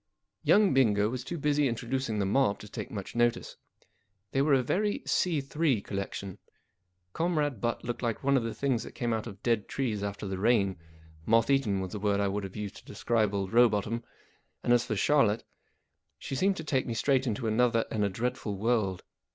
Young 0.41 0.73
Bingo 0.73 1.09
was 1.09 1.23
too 1.23 1.37
busy 1.37 1.67
introducing 1.67 2.17
the 2.17 2.25
mob 2.25 2.57
to 2.61 2.67
take 2.67 2.89
much 2.89 3.15
notice. 3.15 3.55
They 4.31 4.41
were 4.41 4.55
a 4.55 4.63
very 4.63 5.01
C3 5.01 5.83
collection. 5.83 6.39
Comrade 7.13 7.61
Butt 7.61 7.83
looked 7.83 8.01
like 8.01 8.23
one 8.23 8.35
of 8.35 8.41
the 8.41 8.55
things 8.55 8.81
that 8.81 8.95
come 8.95 9.13
out 9.13 9.27
of 9.27 9.43
dead 9.43 9.67
trees 9.67 10.01
after 10.01 10.25
the 10.27 10.39
rain; 10.39 10.79
moth 11.27 11.51
eaten 11.51 11.81
was 11.81 11.91
the 11.91 11.99
word 11.99 12.19
I 12.19 12.33
should 12.33 12.45
have 12.45 12.55
used 12.55 12.77
to 12.77 12.85
describe 12.85 13.31
old 13.35 13.51
Rowbotham; 13.53 14.03
and 14.63 14.73
as 14.73 14.83
for 14.85 14.95
Charlotte, 14.95 15.43
she 16.17 16.33
seemed 16.33 16.57
to 16.57 16.63
take 16.63 16.87
me 16.87 16.95
straight 16.95 17.27
into 17.27 17.45
another 17.45 17.85
and 17.91 18.03
a 18.03 18.09
dreadful 18.09 18.57
world. 18.57 19.03